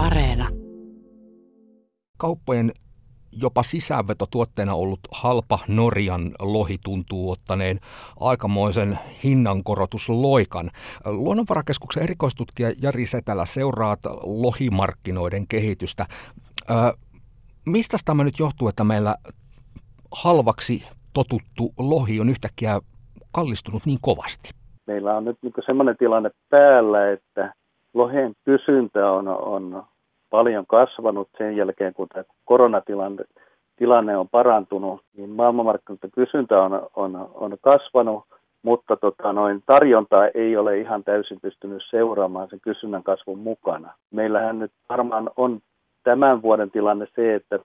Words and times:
Areena. 0.00 0.48
Kauppojen 2.18 2.72
jopa 3.32 3.62
sisäänvetotuotteena 3.62 4.74
ollut 4.74 5.00
halpa 5.12 5.58
Norjan 5.68 6.30
lohi 6.38 6.78
tuntuu 6.84 7.30
ottaneen 7.30 7.80
aikamoisen 8.20 8.98
hinnankorotusloikan. 9.24 10.70
Luonnonvarakeskuksen 11.06 12.02
erikoistutkija 12.02 12.72
Jari 12.82 13.06
Setälä 13.06 13.44
seuraa 13.44 13.96
lohimarkkinoiden 14.22 15.48
kehitystä. 15.48 16.06
Ö, 16.70 16.74
mistä 17.66 17.96
tämä 18.04 18.24
nyt 18.24 18.38
johtuu, 18.38 18.68
että 18.68 18.84
meillä 18.84 19.14
halvaksi 20.12 20.84
totuttu 21.12 21.72
lohi 21.78 22.20
on 22.20 22.28
yhtäkkiä 22.28 22.80
kallistunut 23.32 23.86
niin 23.86 23.98
kovasti? 24.00 24.50
Meillä 24.86 25.16
on 25.16 25.24
nyt 25.24 25.38
niin 25.42 25.52
sellainen 25.66 25.96
tilanne 25.98 26.30
päällä, 26.50 27.12
että 27.12 27.59
lohen 27.94 28.34
kysyntä 28.44 29.10
on, 29.10 29.28
on 29.28 29.82
paljon 30.30 30.66
kasvanut 30.66 31.28
sen 31.38 31.56
jälkeen, 31.56 31.94
kun 31.94 32.08
tämä 32.08 32.24
koronatilanne 32.44 33.24
tilanne 33.76 34.16
on 34.16 34.28
parantunut, 34.28 35.02
niin 35.16 35.30
maailmanmarkkinoiden 35.30 36.10
kysyntä 36.10 36.62
on, 36.62 36.88
on, 36.96 37.30
on 37.34 37.56
kasvanut, 37.60 38.24
mutta 38.62 38.96
tota, 38.96 39.32
noin 39.32 39.62
tarjonta 39.66 40.28
ei 40.28 40.56
ole 40.56 40.78
ihan 40.78 41.04
täysin 41.04 41.40
pystynyt 41.40 41.82
seuraamaan 41.90 42.48
sen 42.48 42.60
kysynnän 42.60 43.02
kasvun 43.02 43.38
mukana. 43.38 43.94
Meillähän 44.10 44.58
nyt 44.58 44.72
varmaan 44.88 45.30
on 45.36 45.60
tämän 46.04 46.42
vuoden 46.42 46.70
tilanne 46.70 47.06
se, 47.14 47.34
että, 47.34 47.56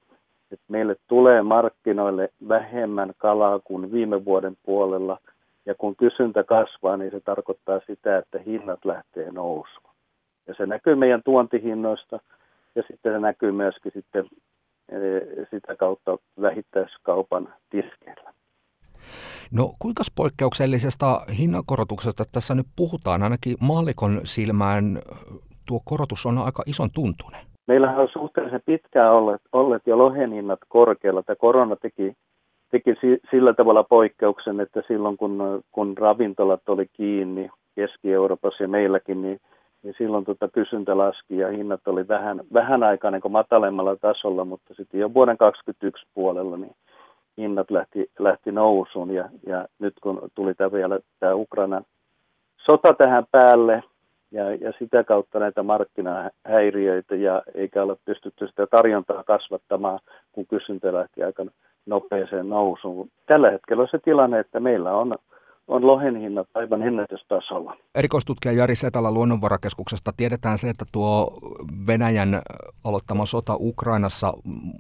että 0.52 0.66
meille 0.68 0.96
tulee 1.08 1.42
markkinoille 1.42 2.30
vähemmän 2.48 3.14
kalaa 3.18 3.60
kuin 3.60 3.92
viime 3.92 4.26
vuoden 4.26 4.58
puolella, 4.64 5.18
ja 5.66 5.76
kun 5.76 5.96
kysyntä 5.96 6.44
kasvaa, 6.44 6.98
niin 6.98 7.12
se 7.12 7.20
tarkoittaa 7.20 7.80
sitä, 7.88 8.18
että 8.18 8.40
hinnat 8.40 8.86
lähtee 8.86 9.32
nousuun. 9.32 9.85
Ja 10.48 10.54
se 10.58 10.66
näkyy 10.66 10.96
meidän 10.96 11.22
tuontihinnoista, 11.26 12.20
ja 12.76 12.84
sitten 12.88 13.14
se 13.14 13.20
näkyy 13.20 13.52
myöskin 13.52 13.92
sitten 13.96 14.26
eh, 14.90 15.48
sitä 15.52 15.76
kautta 15.76 16.18
vähittäiskaupan 16.42 17.54
tiskeillä. 17.70 18.34
No 19.52 19.74
kuinka 19.80 20.04
poikkeuksellisesta 20.16 21.22
hinnankorotuksesta 21.40 22.24
tässä 22.32 22.56
nyt 22.56 22.66
puhutaan? 22.76 23.24
Ainakin 23.24 23.56
maalikon 23.60 24.22
silmään 24.24 25.00
tuo 25.68 25.80
korotus 25.86 26.26
on 26.26 26.38
aika 26.38 26.64
ison 26.66 26.90
tuntunen. 26.92 27.42
Meillähän 27.68 28.00
on 28.00 28.10
suhteellisen 28.14 28.62
pitkään 28.66 29.14
olleet, 29.14 29.42
olleet 29.52 29.82
jo 29.86 29.98
lohen 29.98 30.32
hinnat 30.32 30.60
korkealla. 30.68 31.24
Tämä 31.24 31.36
korona 31.36 31.76
teki, 31.76 32.14
teki 32.72 32.96
sillä 33.32 33.54
tavalla 33.54 33.84
poikkeuksen, 33.84 34.60
että 34.60 34.82
silloin 34.88 35.18
kun, 35.18 35.64
kun 35.72 35.98
ravintolat 35.98 36.70
oli 36.70 36.88
kiinni 36.94 37.50
Keski-Euroopassa 37.76 38.64
ja 38.64 38.68
meilläkin, 38.68 39.22
niin 39.22 39.40
niin 39.86 39.96
silloin 39.98 40.26
tota 40.26 40.48
kysyntä 40.48 40.98
laski 40.98 41.38
ja 41.38 41.48
hinnat 41.48 41.88
oli 41.88 42.08
vähän, 42.08 42.42
vähän 42.54 42.84
aikaa 42.84 43.12
niin 43.12 43.22
matalemmalla 43.30 43.96
tasolla, 43.96 44.46
mutta 44.46 44.74
sitten 44.74 45.00
jo 45.00 45.14
vuoden 45.14 45.38
2021 45.38 46.06
puolella 46.14 46.58
niin 46.58 46.76
hinnat 47.38 47.72
lähti, 47.72 48.12
lähti 48.20 48.52
nousuun 48.52 49.12
ja, 49.12 49.30
ja 49.48 49.66
nyt 49.80 49.94
kun 50.02 50.22
tuli 50.36 50.54
tämä 50.54 50.72
vielä 50.72 51.00
tämä 51.20 51.34
Ukrainan 51.34 51.86
sota 52.58 52.94
tähän 52.94 53.24
päälle 53.32 53.84
ja, 54.32 54.56
ja 54.56 54.74
sitä 54.80 55.04
kautta 55.04 55.40
näitä 55.40 55.64
markkinahäiriöitä 55.64 57.16
ja 57.16 57.42
eikä 57.56 57.84
ole 57.84 57.98
pystytty 58.06 58.48
sitä 58.48 58.68
tarjontaa 58.68 59.24
kasvattamaan, 59.24 60.00
kun 60.32 60.48
kysyntä 60.48 60.94
lähti 60.94 61.24
aika 61.24 61.46
nopeeseen 61.86 62.50
nousuun. 62.50 63.10
Tällä 63.26 63.52
hetkellä 63.52 63.82
on 63.82 63.88
se 63.92 64.00
tilanne, 64.00 64.40
että 64.40 64.60
meillä 64.60 64.94
on 64.94 65.16
on 65.68 65.88
lohen 65.88 66.16
hinnat 66.16 66.48
aivan 66.54 66.82
ennätystasolla. 66.82 67.78
Erikoistutkija 67.96 68.54
Jari 68.54 68.76
Setala 68.76 69.12
Luonnonvarakeskuksesta 69.12 70.14
tiedetään 70.18 70.58
se, 70.58 70.70
että 70.70 70.86
tuo 70.92 71.40
Venäjän 71.88 72.42
aloittama 72.84 73.26
sota 73.26 73.56
Ukrainassa 73.60 74.34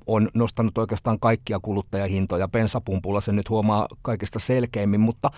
on 0.07 0.29
nostanut 0.33 0.77
oikeastaan 0.77 1.19
kaikkia 1.19 1.59
kuluttajahintoja. 1.61 2.47
Pensapumpulla 2.47 3.21
se 3.21 3.31
nyt 3.31 3.49
huomaa 3.49 3.87
kaikista 4.01 4.39
selkeimmin, 4.39 5.01
mutta 5.01 5.31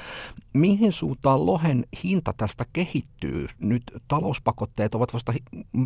mihin 0.54 0.92
suuntaan 0.92 1.46
lohen 1.46 1.86
hinta 2.04 2.34
tästä 2.38 2.66
kehittyy? 2.74 3.48
Nyt 3.60 3.84
talouspakotteet 4.08 4.96
ovat 4.96 5.14
vasta 5.14 5.34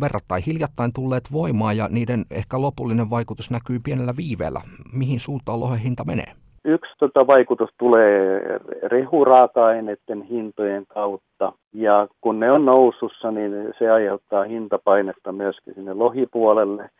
verrattain 0.00 0.42
hiljattain 0.46 0.92
tulleet 0.92 1.32
voimaan 1.32 1.76
ja 1.76 1.88
niiden 1.88 2.24
ehkä 2.30 2.60
lopullinen 2.60 3.10
vaikutus 3.10 3.50
näkyy 3.50 3.80
pienellä 3.80 4.16
viiveellä. 4.16 4.60
Mihin 4.92 5.20
suuntaan 5.20 5.60
lohen 5.60 5.78
hinta 5.78 6.04
menee? 6.04 6.41
Yksi 6.64 6.92
tota, 6.98 7.26
vaikutus 7.26 7.70
tulee 7.78 8.40
rehuraaka-aineiden 8.82 10.22
hintojen 10.22 10.86
kautta, 10.86 11.52
ja 11.72 12.08
kun 12.20 12.40
ne 12.40 12.52
on 12.52 12.64
nousussa, 12.64 13.30
niin 13.30 13.52
se 13.78 13.90
aiheuttaa 13.90 14.44
hintapainetta 14.44 15.32
myöskin 15.32 15.74
sinne 15.74 15.94
lohipuolelle. 15.94 16.90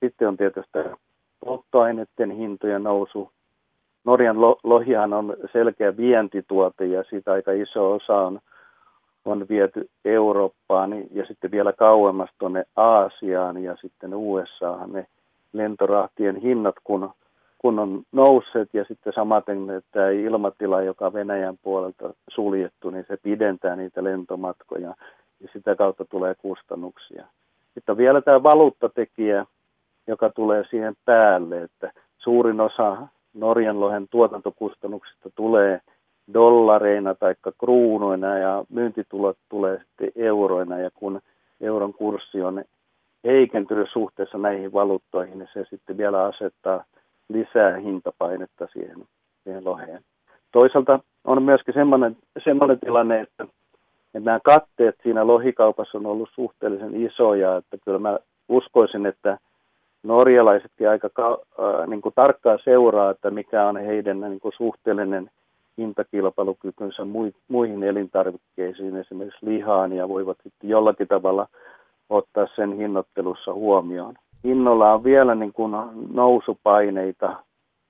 Sitten 0.00 0.28
on 0.28 0.36
tietysti 0.36 0.78
polttoaineiden 1.44 2.30
hintojen 2.30 2.82
nousu. 2.82 3.30
Norjan 4.04 4.40
lo- 4.40 4.58
lohihan 4.62 5.12
on 5.12 5.36
selkeä 5.52 5.96
vientituote, 5.96 6.86
ja 6.86 7.04
siitä 7.10 7.32
aika 7.32 7.52
iso 7.52 7.92
osa 7.92 8.16
on, 8.16 8.40
on 9.24 9.46
viety 9.48 9.90
Eurooppaan 10.04 10.90
ja 11.10 11.26
sitten 11.26 11.50
vielä 11.50 11.72
kauemmas 11.72 12.30
tuonne 12.38 12.64
Aasiaan 12.76 13.62
ja 13.62 13.76
sitten 13.80 14.14
USAhan 14.14 14.92
ne 14.92 15.06
lentorahtien 15.52 16.36
hinnat, 16.36 16.74
kun 16.84 17.10
kun 17.64 17.78
on 17.78 18.02
nousseet 18.12 18.68
ja 18.72 18.84
sitten 18.84 19.12
samaten 19.12 19.58
tämä 19.92 20.10
ilmatila, 20.10 20.82
joka 20.82 21.12
Venäjän 21.12 21.58
puolelta 21.62 22.14
suljettu, 22.28 22.90
niin 22.90 23.04
se 23.08 23.16
pidentää 23.16 23.76
niitä 23.76 24.04
lentomatkoja 24.04 24.94
ja 25.40 25.48
sitä 25.52 25.76
kautta 25.76 26.04
tulee 26.04 26.34
kustannuksia. 26.34 27.26
Sitten 27.74 27.92
on 27.92 27.96
vielä 27.96 28.20
tämä 28.20 28.42
valuuttatekijä, 28.42 29.46
joka 30.06 30.30
tulee 30.30 30.64
siihen 30.70 30.94
päälle, 31.04 31.62
että 31.62 31.92
suurin 32.18 32.60
osa 32.60 32.96
Norjan 33.34 33.80
lohen 33.80 34.08
tuotantokustannuksista 34.08 35.30
tulee 35.34 35.80
dollareina 36.34 37.14
tai 37.14 37.34
kruunoina 37.58 38.38
ja 38.38 38.64
myyntitulot 38.68 39.38
tulee 39.48 39.78
sitten 39.78 40.12
euroina 40.16 40.78
ja 40.78 40.90
kun 40.94 41.20
euron 41.60 41.94
kurssi 41.94 42.42
on 42.42 42.64
heikentynyt 43.24 43.88
suhteessa 43.92 44.38
näihin 44.38 44.72
valuuttoihin, 44.72 45.38
niin 45.38 45.48
se 45.52 45.64
sitten 45.70 45.96
vielä 45.96 46.24
asettaa 46.24 46.84
lisää 47.28 47.76
hintapainetta 47.76 48.68
siihen, 48.72 49.04
siihen 49.44 49.64
loheen. 49.64 50.00
Toisaalta 50.52 51.00
on 51.24 51.42
myöskin 51.42 51.74
semmoinen, 51.74 52.16
semmoinen 52.44 52.80
tilanne, 52.80 53.20
että, 53.20 53.44
että 54.14 54.24
nämä 54.24 54.40
katteet 54.44 54.96
siinä 55.02 55.26
lohikaupassa 55.26 55.98
on 55.98 56.06
ollut 56.06 56.30
suhteellisen 56.34 57.06
isoja, 57.06 57.56
että 57.56 57.76
kyllä 57.84 57.98
mä 57.98 58.18
uskoisin, 58.48 59.06
että 59.06 59.38
norjalaisetkin 60.02 60.88
aika 60.88 61.08
äh, 61.18 61.86
niin 61.86 62.02
kuin 62.02 62.14
tarkkaan 62.14 62.58
seuraa, 62.64 63.10
että 63.10 63.30
mikä 63.30 63.66
on 63.66 63.76
heidän 63.76 64.20
niin 64.20 64.40
kuin 64.40 64.52
suhteellinen 64.56 65.30
hintakilpailukykynsä 65.78 67.02
muihin 67.48 67.82
elintarvikkeisiin, 67.82 68.96
esimerkiksi 68.96 69.46
lihaan, 69.46 69.92
ja 69.92 70.08
voivat 70.08 70.38
sitten 70.42 70.70
jollakin 70.70 71.08
tavalla 71.08 71.48
ottaa 72.10 72.46
sen 72.56 72.72
hinnoittelussa 72.76 73.52
huomioon 73.52 74.14
hinnolla 74.44 74.92
on 74.92 75.04
vielä 75.04 75.34
niin 75.34 75.52
kuin 75.52 75.72
nousupaineita, 76.12 77.36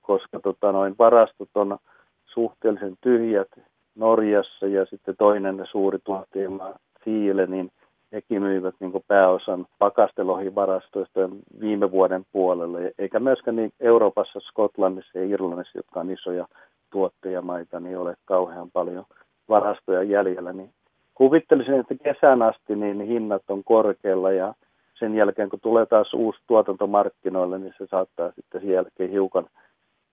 koska 0.02 0.40
tota, 0.40 0.72
noin 0.72 0.94
varastot 0.98 1.48
on 1.54 1.78
suhteellisen 2.26 2.94
tyhjät 3.00 3.48
Norjassa 3.94 4.66
ja 4.66 4.86
sitten 4.86 5.16
toinen 5.16 5.66
suuri 5.70 5.98
tuottajamaa 6.04 6.78
Siile, 7.04 7.46
niin 7.46 7.70
hekin 8.12 8.42
myivät 8.42 8.74
niin 8.80 8.92
pääosan 9.08 9.66
pakastelohivarastoista 9.78 11.20
viime 11.60 11.90
vuoden 11.90 12.24
puolelle. 12.32 12.92
Eikä 12.98 13.20
myöskään 13.20 13.56
niin 13.56 13.72
Euroopassa, 13.80 14.40
Skotlannissa 14.40 15.18
ja 15.18 15.24
Irlannissa, 15.24 15.78
jotka 15.78 16.00
on 16.00 16.10
isoja 16.10 16.46
tuottajamaita, 16.90 17.80
niin 17.80 17.98
ole 17.98 18.16
kauhean 18.24 18.70
paljon 18.70 19.04
varastoja 19.48 20.02
jäljellä. 20.02 20.52
Niin 20.52 20.70
kuvittelisin, 21.14 21.80
että 21.80 21.94
kesän 21.94 22.42
asti 22.42 22.76
niin 22.76 23.00
hinnat 23.00 23.42
on 23.48 23.64
korkealla 23.64 24.32
ja 24.32 24.54
sen 25.04 25.14
jälkeen, 25.14 25.50
kun 25.50 25.60
tulee 25.60 25.86
taas 25.86 26.14
uusi 26.14 26.40
tuotanto 26.46 26.86
markkinoille, 26.86 27.58
niin 27.58 27.74
se 27.78 27.86
saattaa 27.86 28.32
sitten 28.34 28.60
sen 28.60 28.70
jälkeen 28.70 29.10
hiukan, 29.10 29.46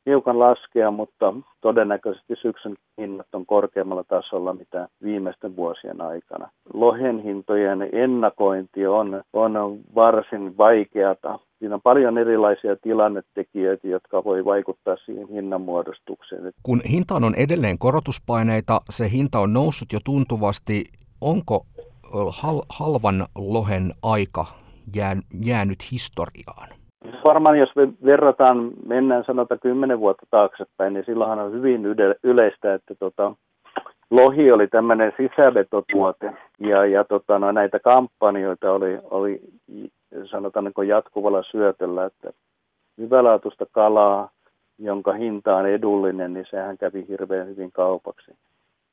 hiukan 0.05 0.39
laskea, 0.39 0.91
mutta 0.91 1.33
todennäköisesti 1.61 2.33
syksyn 2.41 2.75
hinnat 2.97 3.27
on 3.33 3.45
korkeammalla 3.45 4.03
tasolla 4.03 4.53
mitä 4.53 4.87
viimeisten 5.03 5.55
vuosien 5.55 6.01
aikana. 6.01 6.49
Lohen 6.73 7.19
hintojen 7.19 7.89
ennakointi 7.91 8.87
on, 8.87 9.23
on 9.33 9.79
varsin 9.95 10.57
vaikeata. 10.57 11.39
Siinä 11.59 11.75
on 11.75 11.81
paljon 11.81 12.17
erilaisia 12.17 12.75
tilannetekijöitä, 12.75 13.87
jotka 13.87 14.23
voi 14.23 14.45
vaikuttaa 14.45 14.95
siihen 15.05 15.27
hinnanmuodostukseen. 15.27 16.53
Kun 16.63 16.81
hintaan 16.91 17.23
on 17.23 17.35
edelleen 17.35 17.77
korotuspaineita, 17.77 18.81
se 18.89 19.11
hinta 19.11 19.39
on 19.39 19.53
noussut 19.53 19.93
jo 19.93 19.99
tuntuvasti. 20.05 20.83
Onko 21.21 21.65
hal- 22.13 22.65
halvan 22.69 23.25
lohen 23.35 23.91
aika 24.03 24.45
jäänyt 25.45 25.91
historiaan? 25.91 26.69
Varmaan 27.23 27.59
jos 27.59 27.75
me 27.75 27.87
verrataan, 28.05 28.71
mennään 28.85 29.23
sanotaan 29.23 29.59
kymmenen 29.59 29.99
vuotta 29.99 30.25
taaksepäin, 30.31 30.93
niin 30.93 31.05
silloinhan 31.05 31.39
on 31.39 31.51
hyvin 31.51 31.83
yleistä, 32.23 32.73
että 32.73 32.95
tota, 32.95 33.35
lohi 34.11 34.51
oli 34.51 34.67
tämmöinen 34.67 35.13
sisävetotuote 35.17 36.33
ja, 36.59 36.85
ja 36.85 37.03
tota, 37.03 37.39
no, 37.39 37.51
näitä 37.51 37.79
kampanjoita 37.79 38.71
oli, 38.71 38.99
oli 39.03 39.41
sanotaan 40.31 40.65
niin 40.65 40.87
jatkuvalla 40.87 41.43
syötöllä, 41.43 42.05
että 42.05 42.31
hyvälaatuista 42.97 43.65
kalaa, 43.71 44.29
jonka 44.79 45.13
hinta 45.13 45.55
on 45.55 45.65
edullinen, 45.65 46.33
niin 46.33 46.45
sehän 46.49 46.77
kävi 46.77 47.05
hirveän 47.07 47.47
hyvin 47.47 47.71
kaupaksi. 47.71 48.31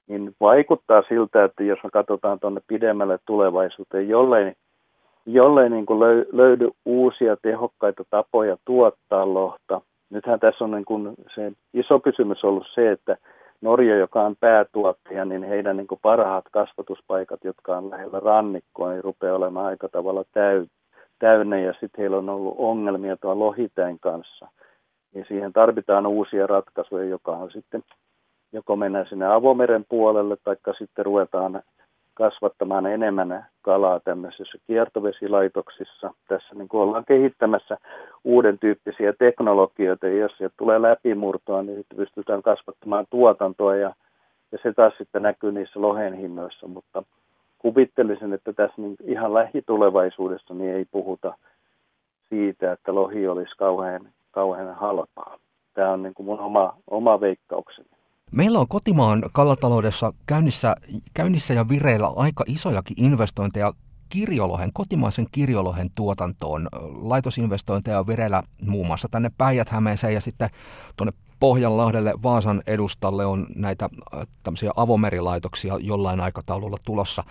Niin 0.07 0.35
vaikuttaa 0.41 1.03
siltä, 1.09 1.45
että 1.45 1.63
jos 1.63 1.79
me 1.85 1.91
katsotaan 1.91 2.41
tuonne 2.41 2.61
pidemmälle 2.67 3.19
tulevaisuuteen, 3.27 4.09
jollei, 4.09 4.53
jollei 5.33 5.71
niin 5.71 5.87
kuin 5.87 6.01
löydy 6.33 6.71
uusia 6.85 7.37
tehokkaita 7.37 8.05
tapoja 8.11 8.57
tuottaa 8.65 9.35
lohta, 9.35 9.81
nythän 10.11 10.41
tässä 10.41 10.65
on 10.65 10.71
niin 10.71 10.85
kuin 10.85 11.15
se 11.35 11.53
iso 11.75 12.01
kysymys 12.01 12.45
ollut 12.45 12.67
se, 12.75 12.91
että 12.91 13.17
Norja, 13.61 13.97
joka 13.97 14.23
on 14.23 14.37
päätuottaja, 14.41 15.25
niin 15.25 15.43
heidän 15.43 15.77
niin 15.77 15.87
kuin 15.87 15.99
parhaat 16.03 16.45
kasvatuspaikat, 16.53 17.45
jotka 17.45 17.77
on 17.77 17.91
lähellä 17.91 18.21
rannikkoa, 18.21 18.91
niin 18.91 19.05
rupeaa 19.05 19.37
olemaan 19.37 19.67
aika 19.67 19.89
tavalla 19.89 20.25
täy, 20.33 20.67
täynnä 21.19 21.59
ja 21.59 21.73
sitten 21.73 21.99
heillä 21.99 22.17
on 22.17 22.29
ollut 22.29 22.55
ongelmia 22.59 23.17
tuon 23.17 23.39
lohitäin 23.39 23.99
kanssa. 24.01 24.49
Niin 25.15 25.25
siihen 25.29 25.53
tarvitaan 25.53 26.07
uusia 26.07 26.47
ratkaisuja, 26.47 27.05
joka 27.05 27.33
on 27.33 27.51
sitten 27.51 27.83
joko 28.53 28.77
mennään 28.77 29.07
sinne 29.09 29.27
avomeren 29.27 29.85
puolelle 29.89 30.37
tai 30.45 30.57
sitten 30.79 31.05
ruvetaan 31.05 31.63
kasvattamaan 32.19 32.87
enemmän 32.87 33.47
kalaa 33.63 34.01
tämmöisissä 34.01 34.59
kiertovesilaitoksissa. 34.67 36.15
Tässä 36.29 36.55
niin 36.55 36.69
kuin 36.69 36.81
ollaan 36.81 37.05
kehittämässä 37.05 37.79
uuden 38.25 38.59
tyyppisiä 38.59 39.13
teknologioita, 39.19 40.07
ja 40.07 40.17
jos 40.17 40.33
sieltä 40.39 40.55
tulee 40.59 40.83
läpimurtoa, 40.83 41.63
niin 41.63 41.79
sitten 41.79 41.99
pystytään 41.99 42.43
kasvattamaan 42.43 43.07
tuotantoa, 43.11 43.77
ja, 43.77 43.95
ja 44.53 44.59
se 44.63 44.73
taas 44.73 44.95
sitten 44.99 45.23
näkyy 45.23 45.53
niissä 45.53 45.81
lohen 45.81 46.15
hinnoissa, 46.15 46.67
mutta 46.69 47.03
kuvittelisin, 47.59 48.33
että 48.33 48.53
tässä 48.53 48.83
niin 48.83 48.97
ihan 49.05 49.35
lähitulevaisuudessa 49.35 50.55
niin 50.55 50.75
ei 50.75 50.85
puhuta 50.91 51.35
siitä, 52.29 52.73
että 52.73 52.95
lohi 52.95 53.29
olisi 53.29 53.57
kauhean, 53.59 54.09
kauhean 54.31 54.75
halpaa. 54.75 55.39
Tämä 55.75 55.93
on 55.93 56.03
niin 56.03 56.15
kuin 56.15 56.27
mun 56.27 56.41
oma, 56.41 56.77
oma 56.91 57.21
veikkaukseni. 57.21 57.78
Meillä 58.31 58.59
on 58.59 58.69
kotimaan 58.69 59.23
kalataloudessa 59.33 60.13
käynnissä, 60.27 60.77
käynnissä 61.15 61.55
ja 61.55 61.69
vireillä 61.69 62.09
aika 62.17 62.45
isojakin 62.47 63.05
investointeja 63.05 63.73
kirjolohen, 64.09 64.73
kotimaisen 64.73 65.27
kirjolohen 65.33 65.91
tuotantoon. 65.95 66.69
Laitosinvestointeja 66.95 67.99
on 67.99 68.07
vireillä 68.07 68.43
muun 68.63 68.87
muassa 68.87 69.09
tänne 69.11 69.31
Päijät-Hämeeseen 69.39 70.15
ja 70.15 70.21
sitten 70.21 70.51
tuonne 70.97 71.13
Pohjanlahdelle 71.41 72.13
Vaasan 72.23 72.63
edustalle 72.67 73.27
on 73.27 73.47
näitä 73.57 73.85
äh, 73.85 74.27
tämmöisiä 74.45 74.71
avomerilaitoksia 74.77 75.75
jollain 75.81 76.21
aikataululla 76.21 76.77
tulossa. 76.87 77.23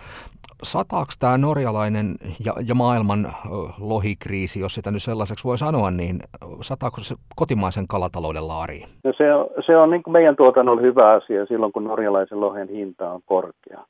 Sataako 0.62 1.12
tämä 1.20 1.38
norjalainen 1.38 2.14
ja, 2.44 2.52
ja 2.68 2.74
maailman 2.74 3.26
äh, 3.26 3.32
lohikriisi, 3.80 4.60
jos 4.60 4.74
sitä 4.74 4.90
nyt 4.90 5.02
sellaiseksi 5.02 5.44
voi 5.44 5.58
sanoa, 5.58 5.90
niin 5.90 6.20
sataako 6.60 7.00
se 7.00 7.14
kotimaisen 7.36 7.88
kalatalouden 7.88 8.48
laariin? 8.48 8.88
No 9.04 9.12
se 9.16 9.34
on, 9.34 9.46
se 9.66 9.76
on 9.76 9.90
niin 9.90 10.02
meidän 10.08 10.36
tuotannolla 10.36 10.82
hyvä 10.82 11.12
asia 11.12 11.46
silloin, 11.46 11.72
kun 11.72 11.84
norjalaisen 11.84 12.40
lohen 12.40 12.68
hinta 12.68 13.12
on 13.12 13.20
korkea. 13.26 13.84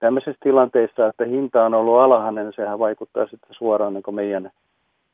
Tämmöisessä 0.00 0.38
tilanteissa, 0.42 1.06
että 1.06 1.24
hinta 1.24 1.64
on 1.64 1.74
ollut 1.74 2.00
alhainen, 2.00 2.44
niin 2.44 2.52
sehän 2.56 2.78
vaikuttaa 2.78 3.26
sitten 3.26 3.54
suoraan 3.58 3.94
niin 3.94 4.14
meidän 4.14 4.50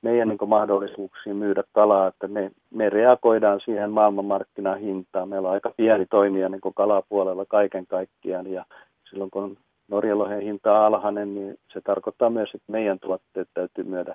meidän 0.04 0.28
niin 0.28 0.48
mahdollisuuksiin 0.48 1.36
myydä 1.36 1.64
kalaa, 1.72 2.08
että 2.08 2.28
me, 2.28 2.50
me 2.70 2.90
reagoidaan 2.90 3.60
siihen 3.64 3.90
maailmanmarkkinahintaan. 3.90 5.28
Meillä 5.28 5.48
on 5.48 5.54
aika 5.54 5.72
pieni 5.76 6.06
toimija 6.06 6.48
niin 6.48 6.74
kalapuolella 6.74 7.44
kaiken 7.48 7.86
kaikkiaan 7.86 8.46
ja 8.46 8.64
silloin 9.10 9.30
kun 9.30 9.56
Norjalohen 9.88 10.40
hinta 10.40 10.72
on 10.72 10.86
alhainen, 10.86 11.34
niin 11.34 11.58
se 11.72 11.80
tarkoittaa 11.80 12.30
myös, 12.30 12.50
että 12.54 12.72
meidän 12.72 12.98
tuotteet 12.98 13.48
täytyy 13.54 13.84
myydä, 13.84 14.14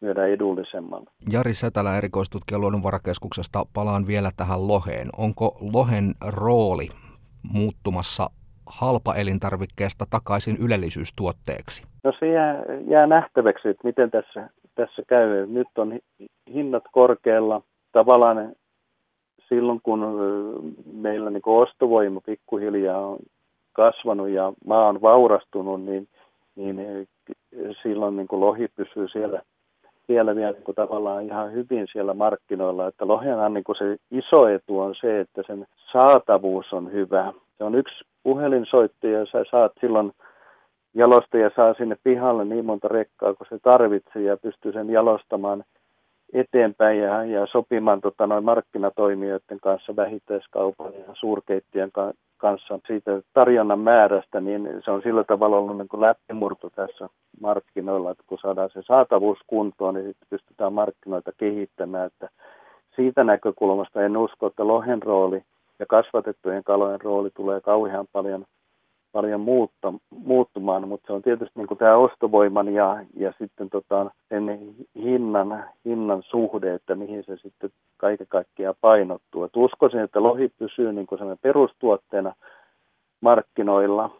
myydä 0.00 0.26
edullisemmalla. 0.26 1.10
Jari 1.32 1.54
Setälä 1.54 1.96
erikoistutkija 1.96 2.58
Luonnonvarakeskuksesta. 2.58 3.64
Palaan 3.74 4.06
vielä 4.06 4.30
tähän 4.36 4.68
loheen. 4.68 5.08
Onko 5.18 5.52
lohen 5.72 6.14
rooli 6.28 6.88
muuttumassa 7.52 8.30
halpa 8.66 9.14
elintarvikkeesta 9.14 10.04
takaisin 10.10 10.56
ylellisyystuotteeksi? 10.56 11.82
No 12.04 12.12
se 12.18 12.26
jää, 12.32 12.64
jää 12.88 13.06
nähtäväksi, 13.06 13.68
että 13.68 13.84
miten 13.84 14.10
tässä 14.10 14.50
tässä 14.78 15.02
käy. 15.06 15.46
Nyt 15.46 15.68
on 15.76 15.98
hinnat 16.54 16.84
korkealla. 16.92 17.62
Tavallaan 17.92 18.52
silloin, 19.48 19.80
kun 19.82 20.00
meillä 20.92 21.30
niin 21.30 21.42
ostovoima 21.46 22.20
pikkuhiljaa 22.20 23.06
on 23.06 23.18
kasvanut 23.72 24.28
ja 24.28 24.52
maa 24.66 24.88
on 24.88 25.02
vaurastunut, 25.02 25.82
niin, 25.82 26.08
niin 26.56 27.08
silloin 27.82 28.16
niin 28.16 28.28
kuin 28.28 28.40
lohi 28.40 28.68
pysyy 28.76 29.08
siellä, 29.08 29.42
siellä 30.06 30.36
vielä 30.36 30.52
niin 30.52 30.64
kuin 30.64 30.74
tavallaan 30.74 31.24
ihan 31.24 31.52
hyvin 31.52 31.86
siellä 31.92 32.14
markkinoilla. 32.14 32.86
Että 32.86 33.08
lohenhan 33.08 33.54
niin 33.54 33.64
kuin 33.64 33.76
se 33.76 33.96
iso 34.10 34.48
etu 34.48 34.80
on 34.80 34.94
se, 35.00 35.20
että 35.20 35.42
sen 35.46 35.66
saatavuus 35.92 36.72
on 36.72 36.92
hyvä. 36.92 37.32
Se 37.58 37.64
on 37.64 37.74
yksi 37.74 38.04
puhelinsoitto 38.22 39.06
ja 39.06 39.26
sä 39.26 39.44
saat 39.50 39.72
silloin– 39.80 40.12
jalostaja 40.94 41.50
saa 41.56 41.74
sinne 41.74 41.96
pihalle 42.04 42.44
niin 42.44 42.64
monta 42.64 42.88
rekkaa 42.88 43.34
kuin 43.34 43.48
se 43.48 43.58
tarvitsee 43.62 44.22
ja 44.22 44.36
pystyy 44.36 44.72
sen 44.72 44.90
jalostamaan 44.90 45.64
eteenpäin 46.32 46.98
ja, 46.98 47.24
ja 47.24 47.46
sopimaan 47.46 48.00
tota, 48.00 48.26
noin 48.26 48.44
markkinatoimijoiden 48.44 49.60
kanssa, 49.62 49.96
vähittäiskaupan 49.96 50.92
ja 50.94 51.14
suurkeittien 51.14 51.92
ka- 51.92 52.12
kanssa. 52.36 52.78
Siitä 52.86 53.22
tarjonnan 53.32 53.78
määrästä, 53.78 54.40
niin 54.40 54.68
se 54.84 54.90
on 54.90 55.02
sillä 55.02 55.24
tavalla 55.24 55.56
ollut 55.56 55.78
niin 55.78 55.88
kuin 55.88 56.00
läpimurto 56.00 56.70
tässä 56.70 57.08
markkinoilla, 57.40 58.10
että 58.10 58.24
kun 58.26 58.38
saadaan 58.42 58.70
se 58.72 58.82
saatavuus 58.82 59.38
kuntoon, 59.46 59.94
niin 59.94 60.06
sitten 60.06 60.28
pystytään 60.30 60.72
markkinoita 60.72 61.32
kehittämään, 61.36 62.06
että 62.06 62.28
siitä 62.96 63.24
näkökulmasta 63.24 64.02
en 64.02 64.16
usko, 64.16 64.46
että 64.46 64.66
lohen 64.66 65.02
rooli 65.02 65.42
ja 65.78 65.86
kasvatettujen 65.86 66.64
kalojen 66.64 67.00
rooli 67.00 67.30
tulee 67.30 67.60
kauhean 67.60 68.06
paljon– 68.12 68.44
paljon 69.12 69.40
muutta, 69.40 69.92
muuttumaan, 70.10 70.88
mutta 70.88 71.06
se 71.06 71.12
on 71.12 71.22
tietysti 71.22 71.60
niin 71.60 71.78
tämä 71.78 71.96
ostovoiman 71.96 72.74
ja, 72.74 73.04
ja 73.16 73.32
sitten 73.38 73.70
tota, 73.70 74.10
sen 74.28 74.74
hinnan, 74.96 75.64
hinnan 75.84 76.22
suhde, 76.22 76.74
että 76.74 76.94
mihin 76.94 77.24
se 77.24 77.36
sitten 77.36 77.70
kaiken 77.96 78.26
kaikkiaan 78.28 78.74
painottuu. 78.80 79.44
Et 79.44 79.56
uskoisin, 79.56 80.00
että 80.00 80.22
lohi 80.22 80.52
pysyy 80.58 80.92
niin 80.92 81.06
perustuotteena 81.42 82.34
markkinoilla 83.20 84.10